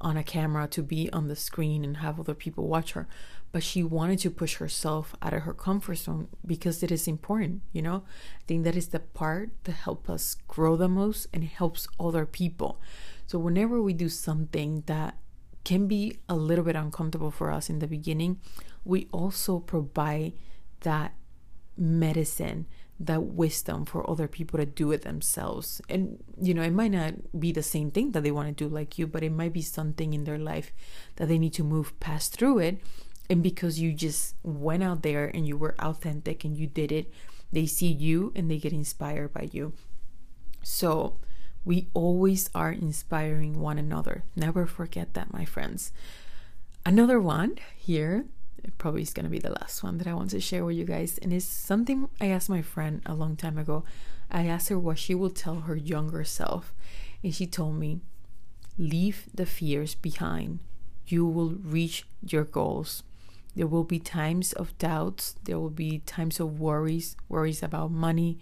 on 0.00 0.16
a 0.16 0.22
camera, 0.22 0.68
to 0.68 0.82
be 0.84 1.10
on 1.12 1.26
the 1.26 1.34
screen 1.34 1.84
and 1.84 1.96
have 1.96 2.20
other 2.20 2.34
people 2.34 2.68
watch 2.68 2.92
her. 2.92 3.08
But 3.52 3.64
she 3.64 3.82
wanted 3.82 4.20
to 4.20 4.30
push 4.30 4.56
herself 4.56 5.16
out 5.20 5.34
of 5.34 5.42
her 5.42 5.54
comfort 5.54 5.96
zone 5.96 6.28
because 6.46 6.82
it 6.82 6.92
is 6.92 7.08
important, 7.08 7.62
you 7.72 7.82
know? 7.82 8.04
I 8.36 8.42
think 8.46 8.64
that 8.64 8.76
is 8.76 8.88
the 8.88 9.00
part 9.00 9.50
that 9.64 9.72
helps 9.72 10.08
us 10.08 10.36
grow 10.46 10.76
the 10.76 10.88
most 10.88 11.26
and 11.32 11.44
helps 11.44 11.88
other 11.98 12.26
people. 12.26 12.80
So 13.26 13.38
whenever 13.38 13.82
we 13.82 13.92
do 13.92 14.08
something 14.08 14.84
that 14.86 15.16
can 15.64 15.88
be 15.88 16.18
a 16.28 16.36
little 16.36 16.64
bit 16.64 16.76
uncomfortable 16.76 17.30
for 17.30 17.50
us 17.50 17.68
in 17.68 17.80
the 17.80 17.86
beginning, 17.86 18.40
we 18.84 19.08
also 19.12 19.58
provide 19.58 20.32
that 20.80 21.14
medicine 21.76 22.66
that 23.00 23.22
wisdom 23.22 23.86
for 23.86 24.08
other 24.08 24.28
people 24.28 24.58
to 24.58 24.66
do 24.66 24.92
it 24.92 25.02
themselves. 25.02 25.80
And, 25.88 26.22
you 26.40 26.52
know, 26.52 26.62
it 26.62 26.72
might 26.72 26.90
not 26.90 27.14
be 27.38 27.50
the 27.50 27.62
same 27.62 27.90
thing 27.90 28.12
that 28.12 28.22
they 28.22 28.30
want 28.30 28.48
to 28.48 28.64
do 28.64 28.68
like 28.72 28.98
you, 28.98 29.06
but 29.06 29.22
it 29.22 29.32
might 29.32 29.54
be 29.54 29.62
something 29.62 30.12
in 30.12 30.24
their 30.24 30.38
life 30.38 30.70
that 31.16 31.26
they 31.26 31.38
need 31.38 31.54
to 31.54 31.64
move 31.64 31.98
past 31.98 32.34
through 32.34 32.58
it. 32.58 32.80
And 33.30 33.44
because 33.44 33.78
you 33.78 33.92
just 33.92 34.34
went 34.42 34.82
out 34.82 35.02
there 35.02 35.30
and 35.32 35.46
you 35.46 35.56
were 35.56 35.76
authentic 35.78 36.44
and 36.44 36.56
you 36.56 36.66
did 36.66 36.90
it, 36.90 37.12
they 37.52 37.64
see 37.64 37.86
you 37.86 38.32
and 38.34 38.50
they 38.50 38.58
get 38.58 38.72
inspired 38.72 39.32
by 39.32 39.48
you. 39.52 39.72
So, 40.62 41.16
we 41.64 41.88
always 41.94 42.50
are 42.54 42.72
inspiring 42.72 43.60
one 43.60 43.78
another. 43.78 44.24
Never 44.34 44.66
forget 44.66 45.14
that, 45.14 45.32
my 45.32 45.44
friends. 45.44 45.92
Another 46.84 47.20
one 47.20 47.56
here 47.76 48.24
probably 48.78 49.02
is 49.02 49.12
going 49.12 49.24
to 49.24 49.30
be 49.30 49.38
the 49.38 49.52
last 49.52 49.82
one 49.82 49.98
that 49.98 50.06
I 50.06 50.14
want 50.14 50.30
to 50.30 50.40
share 50.40 50.64
with 50.64 50.76
you 50.76 50.84
guys. 50.84 51.18
And 51.18 51.32
it's 51.32 51.44
something 51.44 52.08
I 52.20 52.26
asked 52.26 52.50
my 52.50 52.62
friend 52.62 53.00
a 53.06 53.14
long 53.14 53.36
time 53.36 53.58
ago. 53.58 53.84
I 54.30 54.46
asked 54.46 54.70
her 54.70 54.78
what 54.78 54.98
she 54.98 55.14
will 55.14 55.30
tell 55.30 55.60
her 55.60 55.76
younger 55.76 56.24
self. 56.24 56.74
And 57.22 57.34
she 57.34 57.46
told 57.46 57.76
me, 57.76 58.00
Leave 58.78 59.26
the 59.32 59.46
fears 59.46 59.94
behind. 59.94 60.60
You 61.06 61.26
will 61.26 61.50
reach 61.50 62.06
your 62.26 62.44
goals. 62.44 63.02
There 63.60 63.66
will 63.66 63.84
be 63.84 63.98
times 63.98 64.54
of 64.54 64.72
doubts. 64.78 65.34
There 65.44 65.58
will 65.58 65.68
be 65.68 65.98
times 66.06 66.40
of 66.40 66.58
worries 66.58 67.14
worries 67.28 67.62
about 67.62 67.90
money, 67.90 68.38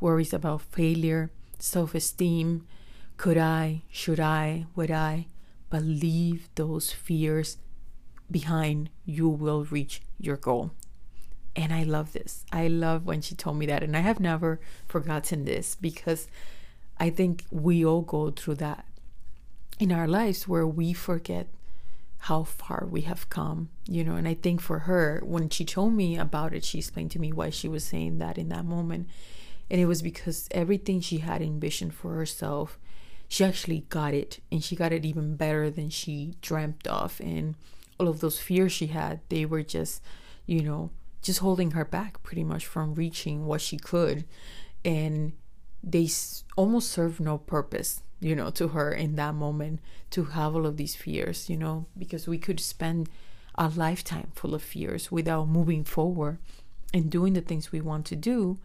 worries 0.00 0.32
about 0.32 0.60
failure, 0.60 1.30
self 1.60 1.94
esteem. 1.94 2.66
Could 3.16 3.38
I? 3.38 3.82
Should 3.92 4.18
I? 4.18 4.66
Would 4.74 4.90
I? 4.90 5.28
But 5.70 5.84
leave 5.84 6.48
those 6.56 6.90
fears 6.90 7.58
behind, 8.28 8.90
you 9.04 9.28
will 9.28 9.66
reach 9.66 10.02
your 10.18 10.36
goal. 10.36 10.72
And 11.54 11.72
I 11.72 11.84
love 11.84 12.12
this. 12.12 12.44
I 12.50 12.66
love 12.66 13.06
when 13.06 13.20
she 13.20 13.36
told 13.36 13.58
me 13.58 13.66
that. 13.66 13.84
And 13.84 13.96
I 13.96 14.00
have 14.00 14.18
never 14.18 14.58
forgotten 14.88 15.44
this 15.44 15.76
because 15.76 16.26
I 16.98 17.10
think 17.10 17.44
we 17.52 17.84
all 17.84 18.02
go 18.02 18.32
through 18.32 18.56
that 18.56 18.84
in 19.78 19.92
our 19.92 20.08
lives 20.08 20.48
where 20.48 20.66
we 20.66 20.92
forget 20.92 21.46
how 22.18 22.44
far 22.44 22.86
we 22.90 23.02
have 23.02 23.28
come, 23.28 23.68
you 23.88 24.02
know. 24.02 24.16
And 24.16 24.26
I 24.26 24.34
think 24.34 24.60
for 24.60 24.80
her, 24.80 25.20
when 25.24 25.48
she 25.48 25.64
told 25.64 25.92
me 25.92 26.16
about 26.16 26.54
it, 26.54 26.64
she 26.64 26.78
explained 26.78 27.10
to 27.12 27.18
me 27.18 27.32
why 27.32 27.50
she 27.50 27.68
was 27.68 27.84
saying 27.84 28.18
that 28.18 28.38
in 28.38 28.48
that 28.48 28.64
moment. 28.64 29.08
And 29.70 29.80
it 29.80 29.86
was 29.86 30.02
because 30.02 30.48
everything 30.50 31.00
she 31.00 31.18
had 31.18 31.42
envisioned 31.42 31.94
for 31.94 32.14
herself, 32.14 32.78
she 33.28 33.44
actually 33.44 33.80
got 33.88 34.14
it. 34.14 34.40
And 34.50 34.62
she 34.62 34.76
got 34.76 34.92
it 34.92 35.04
even 35.04 35.36
better 35.36 35.70
than 35.70 35.90
she 35.90 36.34
dreamt 36.40 36.86
of. 36.86 37.20
And 37.20 37.54
all 37.98 38.08
of 38.08 38.20
those 38.20 38.38
fears 38.38 38.72
she 38.72 38.88
had, 38.88 39.20
they 39.28 39.44
were 39.44 39.62
just, 39.62 40.02
you 40.46 40.62
know, 40.62 40.90
just 41.22 41.40
holding 41.40 41.72
her 41.72 41.84
back 41.84 42.22
pretty 42.22 42.44
much 42.44 42.66
from 42.66 42.94
reaching 42.94 43.46
what 43.46 43.60
she 43.60 43.76
could. 43.76 44.24
And 44.84 45.32
they 45.82 46.08
almost 46.56 46.90
serve 46.90 47.20
no 47.20 47.38
purpose, 47.38 48.02
you 48.20 48.34
know, 48.34 48.50
to 48.50 48.68
her 48.68 48.92
in 48.92 49.16
that 49.16 49.34
moment 49.34 49.80
to 50.10 50.24
have 50.24 50.54
all 50.54 50.66
of 50.66 50.76
these 50.76 50.96
fears, 50.96 51.48
you 51.48 51.56
know, 51.56 51.86
because 51.96 52.26
we 52.26 52.38
could 52.38 52.60
spend 52.60 53.08
a 53.54 53.68
lifetime 53.68 54.30
full 54.34 54.54
of 54.54 54.62
fears 54.62 55.10
without 55.12 55.48
moving 55.48 55.84
forward 55.84 56.38
and 56.92 57.10
doing 57.10 57.32
the 57.34 57.40
things 57.40 57.72
we 57.72 57.80
want 57.80 58.04
to 58.06 58.16
do 58.16 58.58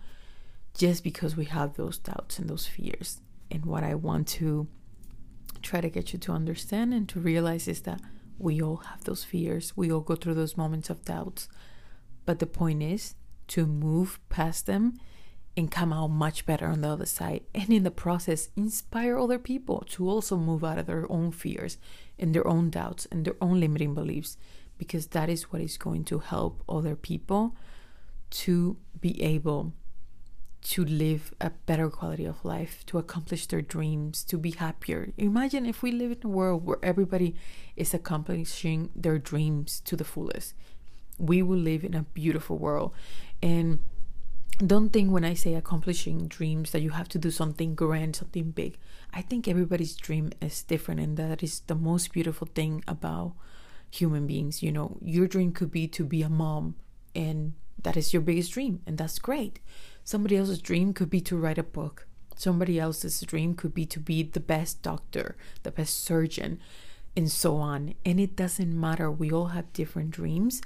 just 0.78 1.04
because 1.04 1.36
we 1.36 1.46
have 1.46 1.76
those 1.76 1.98
doubts 1.98 2.40
and 2.40 2.50
those 2.50 2.68
fears. 2.68 3.22
And 3.50 3.66
what 3.66 3.84
I 3.84 3.96
want 3.96 4.28
to 4.30 4.68
try 5.62 5.82
to 5.82 5.90
get 5.90 6.14
you 6.14 6.20
to 6.20 6.32
understand 6.32 6.94
and 6.94 7.08
to 7.10 7.20
realize 7.20 7.68
is 7.68 7.82
that 7.82 8.02
We 8.40 8.60
all 8.60 8.78
have 8.78 9.04
those 9.04 9.24
fears. 9.24 9.78
We 9.78 9.92
all 9.92 10.00
go 10.00 10.16
through 10.16 10.34
those 10.34 10.58
moments 10.58 10.90
of 10.90 11.06
doubts. 11.06 11.48
But 12.26 12.40
the 12.40 12.48
point 12.48 12.82
is 12.82 13.14
to 13.50 13.68
move 13.68 14.20
past 14.30 14.66
them 14.66 14.98
and 15.58 15.70
come 15.70 15.92
out 15.92 16.08
much 16.08 16.46
better 16.46 16.68
on 16.68 16.82
the 16.82 16.90
other 16.90 17.06
side. 17.06 17.42
And 17.54 17.70
in 17.70 17.84
the 17.84 17.92
process, 17.92 18.50
inspire 18.56 19.18
other 19.18 19.40
people 19.40 19.84
to 19.90 20.08
also 20.10 20.38
move 20.38 20.64
out 20.64 20.78
of 20.78 20.86
their 20.86 21.12
own 21.12 21.32
fears 21.32 21.78
and 22.18 22.34
their 22.34 22.48
own 22.48 22.70
doubts 22.70 23.08
and 23.12 23.26
their 23.26 23.36
own 23.42 23.60
limiting 23.60 23.94
beliefs, 23.94 24.38
because 24.78 25.08
that 25.08 25.30
is 25.30 25.52
what 25.52 25.62
is 25.62 25.78
going 25.78 26.06
to 26.06 26.20
help 26.20 26.64
other 26.70 26.96
people 26.96 27.56
to 28.30 28.78
be 29.00 29.22
able 29.22 29.74
to 30.62 30.86
live 30.86 31.34
a 31.42 31.50
better 31.66 31.90
quality 31.90 32.24
of 32.24 32.46
life, 32.46 32.86
to 32.86 33.00
accomplish 33.00 33.48
their 33.48 33.64
dreams, 33.64 34.24
to 34.24 34.38
be 34.38 34.52
happier. 34.52 35.12
Imagine 35.18 35.66
if 35.66 35.82
we 35.82 35.92
live 35.92 36.12
in 36.12 36.20
a 36.24 36.28
world 36.28 36.64
where 36.66 36.78
everybody 36.84 37.36
is 37.76 37.94
accomplishing 37.94 38.90
their 38.96 39.18
dreams 39.18 39.82
to 39.86 39.96
the 39.96 40.04
fullest. 40.04 40.54
We 41.18 41.42
will 41.42 41.58
live 41.58 41.84
in 41.84 41.96
a 41.96 42.04
beautiful 42.04 42.58
world. 42.58 42.94
And 43.42 43.80
don't 44.62 44.90
think 44.90 45.12
when 45.12 45.26
I 45.26 45.34
say 45.34 45.56
accomplishing 45.56 46.28
dreams 46.28 46.72
that 46.72 46.82
you 46.82 46.92
have 46.92 47.10
to 47.10 47.20
do 47.20 47.32
something 47.32 47.76
grand, 47.76 48.16
something 48.16 48.52
big. 48.52 48.78
I 49.14 49.22
think 49.22 49.48
everybody's 49.48 49.96
dream 49.96 50.32
is 50.42 50.64
different, 50.64 51.00
and 51.00 51.18
that 51.18 51.44
is 51.44 51.62
the 51.62 51.76
most 51.76 52.12
beautiful 52.12 52.48
thing 52.54 52.84
about 52.88 53.34
human 53.90 54.28
beings. 54.28 54.64
You 54.64 54.72
know, 54.72 54.98
your 55.02 55.28
dream 55.28 55.52
could 55.52 55.72
be 55.72 55.88
to 55.90 56.06
be 56.06 56.22
a 56.22 56.30
mom, 56.30 56.76
and 57.16 57.54
that 57.82 57.98
is 57.98 58.14
your 58.14 58.22
biggest 58.22 58.52
dream, 58.54 58.82
and 58.86 58.98
that's 58.98 59.20
great. 59.20 59.60
Somebody 60.04 60.38
else's 60.38 60.62
dream 60.62 60.94
could 60.94 61.10
be 61.10 61.22
to 61.22 61.38
write 61.38 61.58
a 61.58 61.64
book. 61.64 62.08
Somebody 62.36 62.80
else's 62.80 63.22
dream 63.22 63.54
could 63.54 63.74
be 63.74 63.86
to 63.86 64.00
be 64.00 64.24
the 64.24 64.40
best 64.40 64.82
doctor, 64.82 65.36
the 65.64 65.72
best 65.72 66.04
surgeon, 66.04 66.60
and 67.16 67.30
so 67.30 67.58
on. 67.58 67.94
And 68.06 68.20
it 68.20 68.36
doesn't 68.36 68.80
matter. 68.80 69.12
We 69.12 69.32
all 69.32 69.48
have 69.48 69.74
different 69.74 70.12
dreams, 70.12 70.62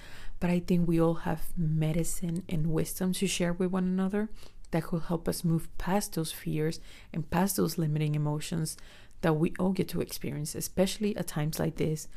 but 0.46 0.54
I 0.54 0.60
think 0.60 0.88
we 0.88 1.02
all 1.02 1.16
have 1.25 1.42
medicine 1.58 2.44
and 2.48 2.68
wisdom 2.68 3.14
to 3.14 3.25
share 3.25 3.52
with 3.52 3.72
one 3.72 3.86
another 3.86 4.30
that 4.70 4.84
could 4.84 5.02
help 5.08 5.28
us 5.28 5.44
move 5.44 5.75
past 5.80 6.14
those 6.14 6.32
fears 6.32 6.80
and 7.12 7.28
past 7.32 7.58
those 7.58 7.80
limiting 7.80 8.14
emotions 8.14 8.78
that 9.22 9.34
we 9.34 9.54
all 9.58 9.72
get 9.72 9.88
to 9.88 10.02
experience, 10.02 10.54
especially 10.54 11.18
at 11.18 11.25
times 11.25 11.58
like 11.58 11.78
this 11.78 12.08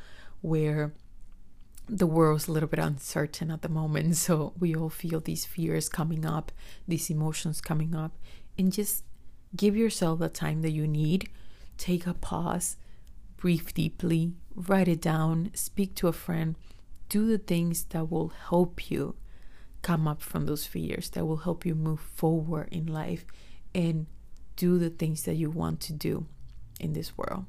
where 0.43 0.93
the 1.89 2.07
world's 2.07 2.49
a 2.49 2.53
little 2.53 2.69
bit 2.69 2.79
uncertain 2.79 3.51
at 3.51 3.63
the 3.63 3.69
moment. 3.71 4.15
So 4.17 4.53
we 4.61 4.75
all 4.75 4.91
feel 4.91 5.21
these 5.21 5.47
fears 5.47 5.89
coming 5.89 6.27
up, 6.27 6.53
these 6.87 7.09
emotions 7.09 7.63
coming 7.63 7.95
up, 7.95 8.13
and 8.59 8.71
just 8.71 9.05
give 9.57 9.75
yourself 9.75 10.19
the 10.19 10.29
time 10.29 10.61
that 10.61 10.73
you 10.73 10.87
need. 10.87 11.31
Take 11.79 12.07
a 12.07 12.13
pause, 12.13 12.77
breathe 13.39 13.73
deeply, 13.73 14.35
write 14.55 14.87
it 14.87 15.01
down, 15.01 15.51
speak 15.55 15.95
to 15.95 16.09
a 16.09 16.13
friend, 16.13 16.57
do 17.09 17.27
the 17.27 17.39
things 17.39 17.85
that 17.85 18.11
will 18.11 18.33
help 18.49 18.91
you 18.91 19.15
come 19.83 20.09
up 20.09 20.23
from 20.23 20.47
those 20.47 20.67
fears, 20.67 21.11
that 21.11 21.27
will 21.27 21.39
help 21.39 21.65
you 21.65 21.75
move 21.75 22.01
forward 22.01 22.69
in 22.71 22.87
life 22.87 23.25
and 23.75 24.07
do 24.57 24.79
the 24.79 24.91
things 24.91 25.23
that 25.23 25.35
you 25.35 25.51
want 25.51 25.81
to 25.81 25.93
do 25.93 26.27
in 26.81 26.93
this 26.93 27.17
world. 27.17 27.45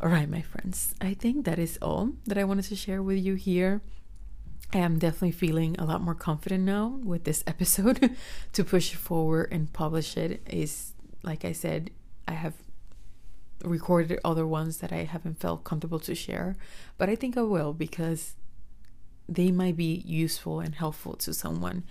All 0.00 0.08
right, 0.08 0.28
my 0.28 0.42
friends, 0.42 0.94
I 1.00 1.14
think 1.14 1.44
that 1.44 1.58
is 1.58 1.78
all 1.82 2.12
that 2.26 2.38
I 2.38 2.44
wanted 2.44 2.66
to 2.66 2.76
share 2.76 3.02
with 3.02 3.18
you 3.18 3.34
here. 3.34 3.80
I 4.72 4.78
am 4.78 4.98
definitely 4.98 5.32
feeling 5.32 5.76
a 5.78 5.84
lot 5.84 6.02
more 6.02 6.14
confident 6.14 6.64
now 6.64 7.00
with 7.02 7.24
this 7.24 7.42
episode 7.46 8.14
to 8.52 8.64
push 8.64 8.94
forward 8.94 9.48
and 9.50 9.72
publish 9.72 10.16
it. 10.16 10.46
Is 10.48 10.92
like 11.22 11.44
I 11.44 11.52
said, 11.52 11.90
I 12.28 12.32
have 12.32 12.54
recorded 13.64 14.20
other 14.24 14.46
ones 14.46 14.78
that 14.78 14.92
I 14.92 15.04
haven't 15.04 15.40
felt 15.40 15.64
comfortable 15.64 15.98
to 16.00 16.14
share, 16.14 16.56
but 16.96 17.08
I 17.08 17.14
think 17.16 17.36
I 17.36 17.42
will 17.42 17.72
because 17.72 18.36
they 19.28 19.50
might 19.50 19.76
be 19.76 20.02
useful 20.06 20.60
and 20.60 20.74
helpful 20.74 21.14
to 21.14 21.34
someone. 21.34 21.84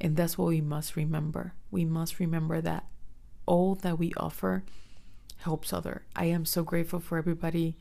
And 0.00 0.16
that's 0.16 0.36
what 0.36 0.48
we 0.48 0.60
must 0.60 0.96
remember. 0.96 1.54
We 1.70 1.84
must 1.84 2.18
remember 2.18 2.60
that 2.60 2.84
all 3.46 3.74
that 3.76 3.98
we 3.98 4.12
offer 4.16 4.64
helps 5.38 5.72
other. 5.72 6.02
I 6.16 6.26
am 6.26 6.44
so 6.44 6.62
grateful 6.62 7.00
for 7.00 7.18
everybody 7.18 7.76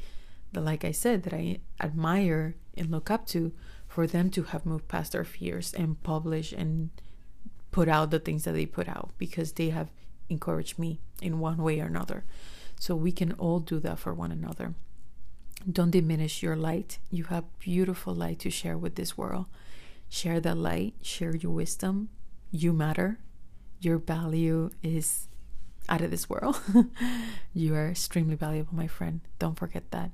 that 0.52 0.62
like 0.62 0.86
I 0.86 0.92
said 0.92 1.24
that 1.24 1.34
I 1.34 1.60
admire 1.82 2.56
and 2.78 2.92
look 2.92 3.10
up 3.10 3.26
to 3.28 3.54
for 3.88 4.08
them 4.08 4.30
to 4.32 4.44
have 4.44 4.66
moved 4.66 4.88
past 4.88 5.12
their 5.12 5.24
fears 5.24 5.74
and 5.74 6.02
publish 6.04 6.52
and 6.52 6.90
put 7.72 7.88
out 7.88 8.12
the 8.12 8.20
things 8.20 8.44
that 8.44 8.54
they 8.54 8.66
put 8.66 8.88
out 8.88 9.12
because 9.18 9.54
they 9.54 9.70
have 9.70 9.90
encouraged 10.30 10.80
me 10.80 11.00
in 11.22 11.40
one 11.40 11.58
way 11.58 11.80
or 11.80 11.86
another. 11.86 12.24
So 12.80 12.96
we 12.96 13.12
can 13.12 13.32
all 13.34 13.60
do 13.60 13.80
that 13.80 14.00
for 14.00 14.14
one 14.14 14.32
another. 14.32 14.74
Don't 15.72 15.92
diminish 15.92 16.44
your 16.44 16.56
light. 16.56 17.00
You 17.10 17.26
have 17.26 17.46
beautiful 17.60 18.14
light 18.14 18.40
to 18.40 18.50
share 18.50 18.78
with 18.78 18.96
this 18.96 19.18
world. 19.18 19.46
Share 20.10 20.40
that 20.42 20.58
light, 20.58 20.96
share 21.02 21.36
your 21.36 21.52
wisdom. 21.52 22.10
You 22.52 22.74
matter. 22.74 23.20
Your 23.80 23.98
value 23.98 24.70
is 24.82 25.28
out 25.90 26.02
of 26.02 26.12
this 26.12 26.30
world. 26.30 26.60
you 27.54 27.76
are 27.76 27.90
extremely 27.90 28.36
valuable, 28.36 28.76
my 28.76 28.88
friend. 28.88 29.22
Don't 29.40 29.58
forget 29.58 29.92
that. 29.92 30.12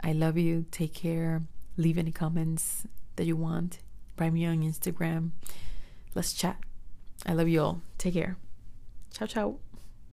I 0.00 0.12
love 0.12 0.38
you. 0.38 0.66
Take 0.70 0.94
care. 0.94 1.42
Leave 1.76 1.98
any 1.98 2.12
comments 2.12 2.86
that 3.16 3.24
you 3.24 3.36
want. 3.36 3.78
Write 4.18 4.32
me 4.32 4.46
on 4.46 4.62
Instagram. 4.62 5.30
Let's 6.14 6.32
chat. 6.32 6.58
I 7.26 7.32
love 7.32 7.48
you 7.48 7.62
all. 7.62 7.82
Take 7.98 8.14
care. 8.14 8.36
Ciao, 9.12 9.26
ciao. 9.26 9.71